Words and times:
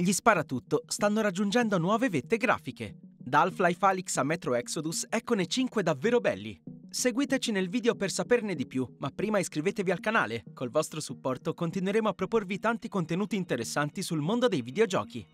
Gli 0.00 0.12
sparatutto 0.12 0.84
stanno 0.86 1.20
raggiungendo 1.20 1.76
nuove 1.76 2.08
vette 2.08 2.36
grafiche. 2.36 2.98
Da 3.18 3.40
Half-Life 3.40 3.84
Alyx 3.84 4.16
a 4.18 4.22
Metro 4.22 4.54
Exodus, 4.54 5.04
eccone 5.10 5.46
5 5.46 5.82
davvero 5.82 6.20
belli. 6.20 6.56
Seguiteci 6.88 7.50
nel 7.50 7.68
video 7.68 7.96
per 7.96 8.12
saperne 8.12 8.54
di 8.54 8.64
più, 8.64 8.86
ma 8.98 9.10
prima 9.10 9.40
iscrivetevi 9.40 9.90
al 9.90 9.98
canale. 9.98 10.44
Col 10.54 10.70
vostro 10.70 11.00
supporto 11.00 11.52
continueremo 11.52 12.08
a 12.08 12.12
proporvi 12.12 12.60
tanti 12.60 12.86
contenuti 12.86 13.34
interessanti 13.34 14.00
sul 14.02 14.20
mondo 14.20 14.46
dei 14.46 14.62
videogiochi. 14.62 15.26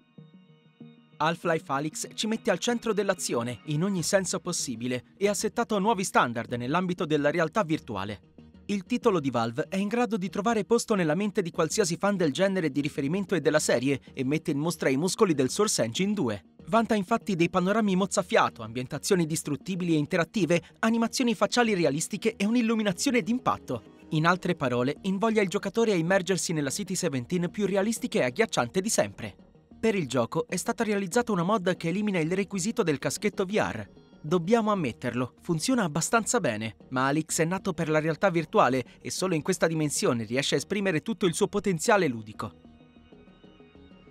Half-Life 1.18 1.70
Alyx 1.70 2.08
ci 2.14 2.26
mette 2.26 2.50
al 2.50 2.58
centro 2.58 2.94
dell'azione, 2.94 3.60
in 3.64 3.84
ogni 3.84 4.02
senso 4.02 4.40
possibile, 4.40 5.04
e 5.18 5.28
ha 5.28 5.34
settato 5.34 5.78
nuovi 5.78 6.04
standard 6.04 6.50
nell'ambito 6.54 7.04
della 7.04 7.30
realtà 7.30 7.64
virtuale. 7.64 8.32
Il 8.66 8.86
titolo 8.86 9.20
di 9.20 9.28
Valve 9.28 9.66
è 9.68 9.76
in 9.76 9.88
grado 9.88 10.16
di 10.16 10.30
trovare 10.30 10.64
posto 10.64 10.94
nella 10.94 11.14
mente 11.14 11.42
di 11.42 11.50
qualsiasi 11.50 11.96
fan 11.96 12.16
del 12.16 12.32
genere 12.32 12.70
di 12.70 12.80
riferimento 12.80 13.34
e 13.34 13.42
della 13.42 13.58
serie 13.58 14.00
e 14.14 14.24
mette 14.24 14.52
in 14.52 14.58
mostra 14.58 14.88
i 14.88 14.96
muscoli 14.96 15.34
del 15.34 15.50
Source 15.50 15.82
Engine 15.82 16.14
2. 16.14 16.44
Vanta 16.68 16.94
infatti 16.94 17.36
dei 17.36 17.50
panorami 17.50 17.94
mozzafiato, 17.94 18.62
ambientazioni 18.62 19.26
distruttibili 19.26 19.92
e 19.92 19.98
interattive, 19.98 20.62
animazioni 20.78 21.34
facciali 21.34 21.74
realistiche 21.74 22.36
e 22.36 22.46
un'illuminazione 22.46 23.20
d'impatto. 23.20 23.82
In 24.10 24.24
altre 24.24 24.54
parole, 24.54 24.96
invoglia 25.02 25.42
il 25.42 25.48
giocatore 25.50 25.92
a 25.92 25.96
immergersi 25.96 26.54
nella 26.54 26.70
City 26.70 26.94
17 26.94 27.50
più 27.50 27.66
realistica 27.66 28.20
e 28.20 28.24
agghiacciante 28.24 28.80
di 28.80 28.88
sempre. 28.88 29.36
Per 29.78 29.94
il 29.94 30.08
gioco 30.08 30.46
è 30.48 30.56
stata 30.56 30.84
realizzata 30.84 31.32
una 31.32 31.42
mod 31.42 31.76
che 31.76 31.88
elimina 31.88 32.18
il 32.18 32.32
requisito 32.32 32.82
del 32.82 32.98
caschetto 32.98 33.44
VR, 33.44 33.86
Dobbiamo 34.26 34.72
ammetterlo, 34.72 35.34
funziona 35.42 35.82
abbastanza 35.82 36.40
bene, 36.40 36.76
ma 36.88 37.08
Alix 37.08 37.40
è 37.40 37.44
nato 37.44 37.74
per 37.74 37.90
la 37.90 38.00
realtà 38.00 38.30
virtuale 38.30 38.82
e 39.02 39.10
solo 39.10 39.34
in 39.34 39.42
questa 39.42 39.66
dimensione 39.66 40.24
riesce 40.24 40.54
a 40.54 40.56
esprimere 40.56 41.02
tutto 41.02 41.26
il 41.26 41.34
suo 41.34 41.46
potenziale 41.46 42.08
ludico. 42.08 42.54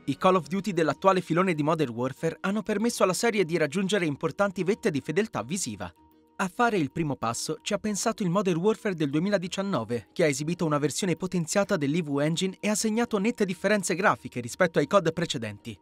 I 0.06 0.16
Call 0.16 0.36
of 0.36 0.46
Duty 0.46 0.72
dell'attuale 0.72 1.22
filone 1.22 1.56
di 1.56 1.64
Modern 1.64 1.92
Warfare 1.92 2.38
hanno 2.42 2.62
permesso 2.62 3.02
alla 3.02 3.14
serie 3.14 3.44
di 3.44 3.58
raggiungere 3.58 4.06
importanti 4.06 4.64
vette 4.64 4.92
di 4.92 5.02
fedeltà 5.02 5.42
visiva. 5.42 5.92
A 6.36 6.48
fare 6.48 6.78
il 6.78 6.92
primo 6.92 7.16
passo 7.16 7.58
ci 7.64 7.74
ha 7.74 7.80
pensato 7.80 8.22
il 8.22 8.30
Modern 8.30 8.60
Warfare 8.60 8.94
del 8.94 9.10
2019, 9.10 10.10
che 10.14 10.26
ha 10.26 10.28
esibito 10.28 10.64
una 10.64 10.78
versione 10.78 11.16
potenziata 11.16 11.76
dell'EVU 11.76 12.20
Engine 12.20 12.58
e 12.60 12.70
ha 12.70 12.76
segnato 12.76 13.18
nette 13.18 13.46
differenze 13.46 13.96
grafiche 13.96 14.42
rispetto 14.42 14.78
ai 14.78 14.86
COD 14.86 15.12
precedenti. 15.12 15.76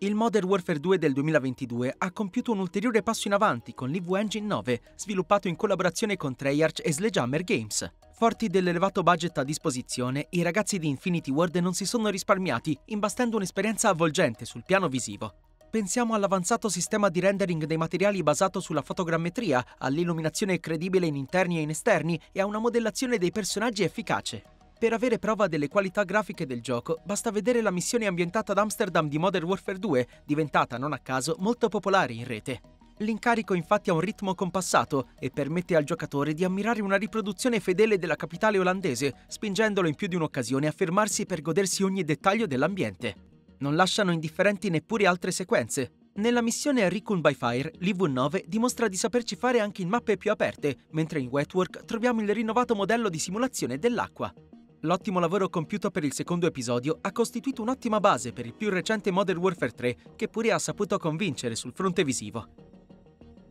Il 0.00 0.14
Modern 0.14 0.46
Warfare 0.46 0.78
2 0.78 0.96
del 0.96 1.12
2022 1.12 1.92
ha 1.98 2.12
compiuto 2.12 2.52
un 2.52 2.60
ulteriore 2.60 3.02
passo 3.02 3.26
in 3.26 3.34
avanti 3.34 3.74
con 3.74 3.90
l'EVO 3.90 4.14
Engine 4.14 4.46
9, 4.46 4.80
sviluppato 4.94 5.48
in 5.48 5.56
collaborazione 5.56 6.16
con 6.16 6.36
Treyarch 6.36 6.82
e 6.84 6.92
Sledgehammer 6.92 7.42
Games. 7.42 7.90
Forti 8.12 8.46
dell'elevato 8.46 9.02
budget 9.02 9.36
a 9.38 9.42
disposizione, 9.42 10.28
i 10.30 10.42
ragazzi 10.42 10.78
di 10.78 10.86
Infinity 10.86 11.32
Ward 11.32 11.56
non 11.56 11.74
si 11.74 11.84
sono 11.84 12.10
risparmiati, 12.10 12.78
imbastendo 12.86 13.38
un'esperienza 13.38 13.88
avvolgente 13.88 14.44
sul 14.44 14.62
piano 14.64 14.86
visivo. 14.86 15.34
Pensiamo 15.68 16.14
all'avanzato 16.14 16.68
sistema 16.68 17.08
di 17.08 17.18
rendering 17.18 17.64
dei 17.64 17.76
materiali 17.76 18.22
basato 18.22 18.60
sulla 18.60 18.82
fotogrammetria, 18.82 19.64
all'illuminazione 19.78 20.60
credibile 20.60 21.06
in 21.06 21.16
interni 21.16 21.58
e 21.58 21.62
in 21.62 21.70
esterni 21.70 22.20
e 22.30 22.40
a 22.40 22.46
una 22.46 22.60
modellazione 22.60 23.18
dei 23.18 23.32
personaggi 23.32 23.82
efficace. 23.82 24.57
Per 24.78 24.92
avere 24.92 25.18
prova 25.18 25.48
delle 25.48 25.66
qualità 25.66 26.04
grafiche 26.04 26.46
del 26.46 26.60
gioco, 26.60 27.00
basta 27.04 27.32
vedere 27.32 27.60
la 27.62 27.72
missione 27.72 28.06
ambientata 28.06 28.52
ad 28.52 28.58
Amsterdam 28.58 29.08
di 29.08 29.18
Modern 29.18 29.44
Warfare 29.44 29.76
2, 29.76 30.06
diventata, 30.24 30.78
non 30.78 30.92
a 30.92 31.00
caso, 31.00 31.34
molto 31.40 31.68
popolare 31.68 32.12
in 32.12 32.24
rete. 32.24 32.60
L'incarico 32.98 33.54
infatti 33.54 33.90
ha 33.90 33.94
un 33.94 33.98
ritmo 33.98 34.36
compassato 34.36 35.08
e 35.18 35.30
permette 35.30 35.74
al 35.74 35.82
giocatore 35.82 36.32
di 36.32 36.44
ammirare 36.44 36.80
una 36.80 36.94
riproduzione 36.94 37.58
fedele 37.58 37.98
della 37.98 38.14
capitale 38.14 38.56
olandese, 38.56 39.24
spingendolo 39.26 39.88
in 39.88 39.96
più 39.96 40.06
di 40.06 40.14
un'occasione 40.14 40.68
a 40.68 40.72
fermarsi 40.72 41.26
per 41.26 41.42
godersi 41.42 41.82
ogni 41.82 42.04
dettaglio 42.04 42.46
dell'ambiente. 42.46 43.14
Non 43.58 43.74
lasciano 43.74 44.12
indifferenti 44.12 44.70
neppure 44.70 45.08
altre 45.08 45.32
sequenze. 45.32 45.90
Nella 46.14 46.40
missione 46.40 46.88
Recon 46.88 47.20
by 47.20 47.34
Fire, 47.34 47.72
l'IV-9 47.80 48.44
dimostra 48.46 48.86
di 48.86 48.96
saperci 48.96 49.34
fare 49.34 49.58
anche 49.58 49.82
in 49.82 49.88
mappe 49.88 50.16
più 50.16 50.30
aperte, 50.30 50.86
mentre 50.92 51.18
in 51.18 51.26
Wetwork 51.26 51.84
troviamo 51.84 52.20
il 52.22 52.32
rinnovato 52.32 52.76
modello 52.76 53.08
di 53.08 53.18
simulazione 53.18 53.78
dell'acqua. 53.78 54.32
L'ottimo 54.82 55.18
lavoro 55.18 55.48
compiuto 55.48 55.90
per 55.90 56.04
il 56.04 56.12
secondo 56.12 56.46
episodio 56.46 56.98
ha 57.00 57.10
costituito 57.10 57.62
un'ottima 57.62 57.98
base 57.98 58.32
per 58.32 58.46
il 58.46 58.54
più 58.54 58.70
recente 58.70 59.10
Modern 59.10 59.40
Warfare 59.40 59.72
3, 59.72 59.96
che 60.14 60.28
pure 60.28 60.52
ha 60.52 60.58
saputo 60.60 60.98
convincere 60.98 61.56
sul 61.56 61.72
fronte 61.72 62.04
visivo. 62.04 62.46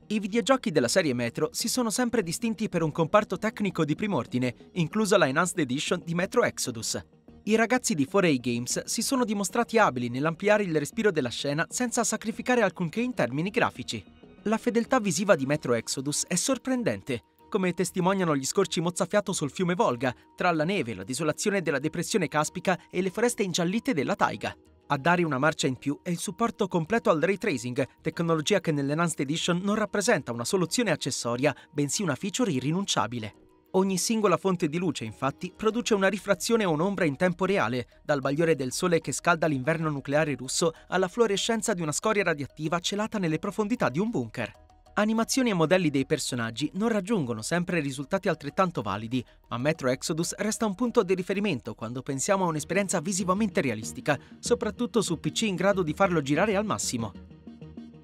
I 0.08 0.20
videogiochi 0.20 0.72
della 0.72 0.88
serie 0.88 1.14
Metro 1.14 1.50
si 1.52 1.68
sono 1.68 1.90
sempre 1.90 2.24
distinti 2.24 2.70
per 2.70 2.82
un 2.82 2.94
comparto 2.94 3.38
tecnico 3.38 3.84
di 3.84 3.94
prim'ordine, 3.94 4.56
inclusa 4.74 5.18
la 5.18 5.28
Enhanced 5.28 5.60
Edition 5.60 6.02
di 6.06 6.16
Metro 6.16 6.46
Exodus. 6.46 6.98
I 7.44 7.56
ragazzi 7.56 7.94
di 7.94 8.08
4A 8.10 8.40
Games 8.40 8.86
si 8.86 9.02
sono 9.02 9.26
dimostrati 9.26 9.78
abili 9.78 10.08
nell'ampliare 10.08 10.64
il 10.64 10.78
respiro 10.78 11.12
della 11.12 11.28
scena 11.28 11.66
senza 11.70 12.06
sacrificare 12.06 12.62
alcunché 12.62 13.02
in 13.02 13.14
termini 13.14 13.50
grafici. 13.50 14.02
La 14.44 14.58
fedeltà 14.58 15.02
visiva 15.02 15.36
di 15.36 15.46
Metro 15.46 15.74
Exodus 15.74 16.24
è 16.26 16.36
sorprendente, 16.36 17.22
come 17.48 17.74
testimoniano 17.74 18.36
gli 18.36 18.46
scorci 18.46 18.82
mozzafiato 18.82 19.34
sul 19.34 19.52
fiume 19.52 19.76
Volga, 19.76 20.14
tra 20.36 20.52
la 20.52 20.64
neve, 20.64 20.94
la 20.94 21.04
desolazione 21.04 21.62
della 21.62 21.80
depressione 21.80 22.28
caspica 22.28 22.80
e 22.90 23.02
le 23.02 23.10
foreste 23.10 23.44
ingiallite 23.44 23.94
della 23.94 24.16
taiga. 24.16 24.56
A 24.90 24.98
dare 24.98 25.24
una 25.24 25.38
marcia 25.38 25.68
in 25.68 25.76
più 25.76 26.00
è 26.02 26.10
il 26.10 26.18
supporto 26.18 26.68
completo 26.68 27.10
al 27.10 27.20
ray 27.20 27.38
tracing, 27.38 27.86
tecnologia 28.02 28.62
che 28.62 28.72
nell'Enhanced 28.72 29.20
Edition 29.20 29.60
non 29.62 29.76
rappresenta 29.76 30.32
una 30.32 30.46
soluzione 30.46 30.92
accessoria, 30.92 31.54
bensì 31.72 32.04
una 32.04 32.16
feature 32.16 32.52
irrinunciabile. 32.52 33.36
Ogni 33.72 33.98
singola 33.98 34.38
fonte 34.38 34.70
di 34.70 34.78
luce, 34.78 35.04
infatti, 35.04 35.52
produce 35.56 35.94
una 35.94 36.08
rifrazione 36.08 36.64
o 36.64 36.72
un'ombra 36.72 37.04
in 37.04 37.18
tempo 37.18 37.46
reale, 37.46 38.00
dal 38.04 38.22
bagliore 38.22 38.56
del 38.56 38.72
sole 38.72 39.02
che 39.02 39.12
scalda 39.12 39.46
l'inverno 39.46 39.90
nucleare 39.90 40.36
russo 40.36 40.72
alla 40.88 41.10
fluorescenza 41.10 41.74
di 41.74 41.82
una 41.82 41.92
scoria 41.92 42.24
radioattiva 42.24 42.80
celata 42.80 43.18
nelle 43.20 43.40
profondità 43.40 43.90
di 43.90 44.00
un 44.00 44.10
bunker. 44.10 44.67
Animazioni 45.00 45.52
e 45.52 45.54
modelli 45.54 45.92
dei 45.92 46.08
personaggi 46.08 46.72
non 46.74 46.90
raggiungono 46.90 47.44
sempre 47.44 47.82
risultati 47.82 48.30
altrettanto 48.30 48.82
validi, 48.82 49.24
ma 49.50 49.60
Metro 49.60 49.90
Exodus 49.90 50.34
resta 50.38 50.66
un 50.66 50.74
punto 50.74 51.04
di 51.04 51.14
riferimento 51.14 51.76
quando 51.76 52.02
pensiamo 52.02 52.46
a 52.46 52.48
un'esperienza 52.48 53.00
visivamente 53.00 53.62
realistica, 53.62 54.18
soprattutto 54.40 55.04
su 55.04 55.20
PC 55.20 55.44
in 55.44 55.56
grado 55.56 55.84
di 55.84 55.94
farlo 55.94 56.24
girare 56.24 56.56
al 56.56 56.66
massimo. 56.66 57.12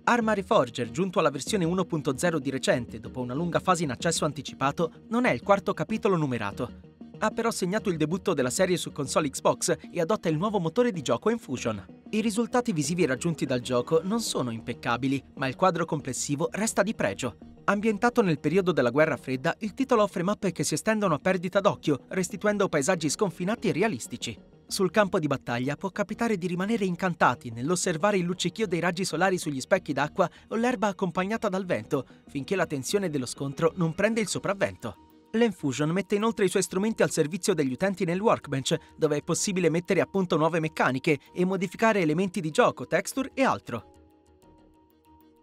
Arma 0.03 0.33
Reforger, 0.33 0.91
giunto 0.91 1.17
alla 1.17 1.31
versione 1.31 1.65
1.0 1.65 2.37
di 2.37 2.51
recente 2.51 2.99
dopo 2.99 3.21
una 3.21 3.33
lunga 3.33 3.59
fase 3.59 3.81
in 3.81 3.89
accesso 3.89 4.25
anticipato, 4.25 4.91
non 5.07 5.25
è 5.25 5.31
il 5.31 5.41
quarto 5.41 5.73
capitolo 5.73 6.15
numerato, 6.15 6.69
ha 7.17 7.31
però 7.31 7.49
segnato 7.49 7.89
il 7.89 7.97
debutto 7.97 8.35
della 8.35 8.51
serie 8.51 8.77
su 8.77 8.91
console 8.91 9.31
Xbox 9.31 9.75
e 9.91 9.99
adotta 9.99 10.29
il 10.29 10.37
nuovo 10.37 10.59
motore 10.59 10.91
di 10.91 11.01
gioco 11.01 11.31
Enfusion. 11.31 12.02
I 12.13 12.21
risultati 12.21 12.73
visivi 12.73 13.07
raggiunti 13.07 13.43
dal 13.43 13.59
gioco 13.59 14.01
non 14.03 14.21
sono 14.21 14.51
impeccabili, 14.51 15.19
ma 15.37 15.47
il 15.47 15.55
quadro 15.55 15.83
complessivo 15.83 16.47
resta 16.51 16.83
di 16.83 16.93
pregio. 16.93 17.37
Ambientato 17.63 18.21
nel 18.21 18.39
periodo 18.39 18.71
della 18.71 18.91
guerra 18.91 19.17
fredda, 19.17 19.55
il 19.61 19.73
titolo 19.73 20.03
offre 20.03 20.21
mappe 20.21 20.51
che 20.51 20.63
si 20.63 20.75
estendono 20.75 21.15
a 21.15 21.17
perdita 21.17 21.59
d'occhio, 21.59 22.01
restituendo 22.09 22.69
paesaggi 22.69 23.09
sconfinati 23.09 23.69
e 23.69 23.71
realistici. 23.71 24.39
Sul 24.67 24.91
campo 24.91 25.17
di 25.17 25.25
battaglia 25.25 25.75
può 25.75 25.89
capitare 25.89 26.37
di 26.37 26.45
rimanere 26.45 26.85
incantati 26.85 27.49
nell'osservare 27.49 28.17
il 28.17 28.25
luccichio 28.25 28.67
dei 28.67 28.79
raggi 28.79 29.05
solari 29.05 29.39
sugli 29.39 29.59
specchi 29.59 29.91
d'acqua 29.91 30.29
o 30.49 30.55
l'erba 30.55 30.89
accompagnata 30.89 31.49
dal 31.49 31.65
vento, 31.65 32.05
finché 32.27 32.55
la 32.55 32.67
tensione 32.67 33.09
dello 33.09 33.25
scontro 33.25 33.71
non 33.77 33.95
prende 33.95 34.21
il 34.21 34.27
sopravvento. 34.27 35.02
L'Enfusion 35.35 35.89
mette 35.89 36.13
inoltre 36.13 36.45
i 36.45 36.47
suoi 36.47 36.61
strumenti 36.61 37.01
al 37.01 37.09
servizio 37.09 37.55
degli 37.55 37.71
utenti 37.71 38.05
nel 38.05 38.21
workbench, 38.21 38.77
dove 38.95 39.17
è 39.17 39.23
possibile 39.23 39.71
mettere 39.71 39.99
a 39.99 40.05
punto 40.05 40.37
nuove 40.37 40.59
meccaniche 40.59 41.17
e 41.33 41.43
modificare 41.43 42.01
elementi 42.01 42.39
di 42.39 42.51
gioco, 42.51 42.85
texture 42.85 43.31
e 43.33 43.43
altro. 43.43 43.91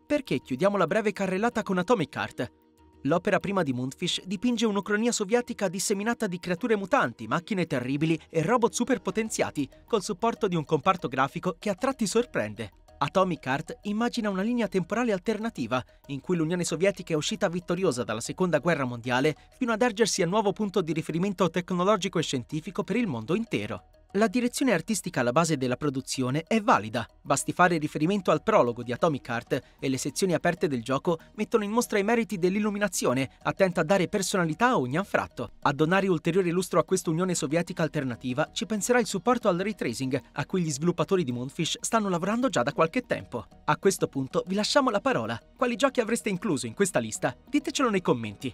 Perché 0.06 0.38
chiudiamo 0.42 0.76
la 0.76 0.86
breve 0.86 1.10
carrellata 1.10 1.64
con 1.64 1.78
Atomic 1.78 2.14
Heart? 2.14 2.52
L'opera 3.02 3.40
prima 3.40 3.64
di 3.64 3.72
Moonfish 3.72 4.22
dipinge 4.26 4.64
un'ucronia 4.64 5.10
sovietica 5.10 5.66
disseminata 5.66 6.28
di 6.28 6.38
creature 6.38 6.76
mutanti, 6.76 7.26
macchine 7.26 7.66
terribili 7.66 8.16
e 8.28 8.42
robot 8.42 8.72
superpotenziati, 8.72 9.68
col 9.86 10.04
supporto 10.04 10.46
di 10.46 10.54
un 10.54 10.64
comparto 10.64 11.08
grafico 11.08 11.56
che 11.58 11.68
a 11.68 11.74
tratti 11.74 12.06
sorprende. 12.06 12.70
Atomic 13.02 13.46
Heart 13.46 13.78
immagina 13.82 14.28
una 14.28 14.42
linea 14.42 14.68
temporale 14.68 15.12
alternativa, 15.12 15.82
in 16.08 16.20
cui 16.20 16.36
l'Unione 16.36 16.64
Sovietica 16.64 17.14
è 17.14 17.16
uscita 17.16 17.48
vittoriosa 17.48 18.04
dalla 18.04 18.20
Seconda 18.20 18.58
Guerra 18.58 18.84
Mondiale 18.84 19.34
fino 19.56 19.72
ad 19.72 19.80
ergersi 19.80 20.20
a 20.20 20.26
nuovo 20.26 20.52
punto 20.52 20.82
di 20.82 20.92
riferimento 20.92 21.48
tecnologico 21.48 22.18
e 22.18 22.22
scientifico 22.22 22.84
per 22.84 22.96
il 22.96 23.06
mondo 23.06 23.34
intero. 23.34 23.84
La 24.14 24.26
direzione 24.26 24.72
artistica 24.72 25.20
alla 25.20 25.30
base 25.30 25.56
della 25.56 25.76
produzione 25.76 26.42
è 26.48 26.60
valida, 26.60 27.06
basti 27.22 27.52
fare 27.52 27.78
riferimento 27.78 28.32
al 28.32 28.42
prologo 28.42 28.82
di 28.82 28.90
Atomic 28.90 29.28
Heart 29.28 29.62
e 29.78 29.88
le 29.88 29.98
sezioni 29.98 30.34
aperte 30.34 30.66
del 30.66 30.82
gioco 30.82 31.20
mettono 31.36 31.62
in 31.62 31.70
mostra 31.70 31.96
i 31.96 32.02
meriti 32.02 32.36
dell'illuminazione, 32.36 33.30
attenta 33.42 33.82
a 33.82 33.84
dare 33.84 34.08
personalità 34.08 34.70
a 34.70 34.78
ogni 34.78 34.96
anfratto. 34.96 35.52
A 35.60 35.72
donare 35.72 36.08
ulteriore 36.08 36.50
lustro 36.50 36.80
a 36.80 36.84
questa 36.84 37.10
Unione 37.10 37.36
Sovietica 37.36 37.84
alternativa 37.84 38.50
ci 38.52 38.66
penserà 38.66 38.98
il 38.98 39.06
supporto 39.06 39.46
al 39.46 39.58
ray 39.58 39.76
tracing, 39.76 40.20
a 40.32 40.44
cui 40.44 40.62
gli 40.62 40.72
sviluppatori 40.72 41.22
di 41.22 41.30
Moonfish 41.30 41.78
stanno 41.80 42.08
lavorando 42.08 42.48
già 42.48 42.64
da 42.64 42.72
qualche 42.72 43.02
tempo. 43.02 43.46
A 43.66 43.76
questo 43.76 44.08
punto 44.08 44.42
vi 44.48 44.56
lasciamo 44.56 44.90
la 44.90 45.00
parola. 45.00 45.40
Quali 45.56 45.76
giochi 45.76 46.00
avreste 46.00 46.30
incluso 46.30 46.66
in 46.66 46.74
questa 46.74 46.98
lista? 46.98 47.32
Ditecelo 47.48 47.88
nei 47.88 48.02
commenti. 48.02 48.52